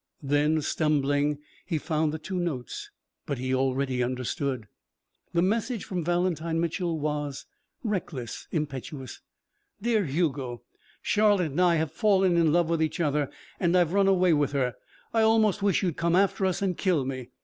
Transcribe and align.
Then, 0.23 0.63
stumbling, 0.63 1.37
he 1.63 1.77
found 1.77 2.11
the 2.11 2.17
two 2.17 2.39
notes. 2.39 2.89
But 3.27 3.37
he 3.37 3.53
already 3.53 4.01
understood. 4.01 4.67
The 5.31 5.43
message 5.43 5.85
from 5.85 6.03
Valentine 6.03 6.59
Mitchel 6.59 6.97
was 6.97 7.45
reckless, 7.83 8.47
impetuous. 8.49 9.21
"Dear 9.79 10.05
Hugo 10.05 10.63
Charlotte 11.03 11.51
and 11.51 11.61
I 11.61 11.75
have 11.75 11.91
fallen 11.91 12.35
in 12.35 12.51
love 12.51 12.67
with 12.67 12.81
each 12.81 12.99
other 12.99 13.29
and 13.59 13.77
I've 13.77 13.93
run 13.93 14.07
away 14.07 14.33
with 14.33 14.53
her. 14.53 14.73
I 15.13 15.21
almost 15.21 15.61
wish 15.61 15.83
you'd 15.83 15.97
come 15.97 16.15
after 16.15 16.47
us 16.47 16.63
and 16.63 16.75
kill 16.75 17.05
me. 17.05 17.29